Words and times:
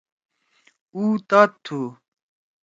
اُو 0.95 1.03
تات 1.29 1.51
تُھو۔ 1.63 1.79